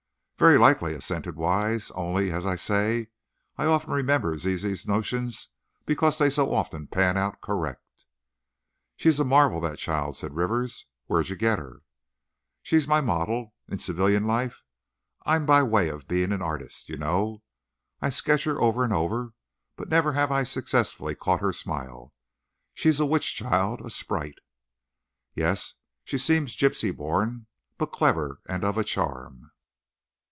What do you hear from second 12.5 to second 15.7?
"She's my model. In civilian life, I'm by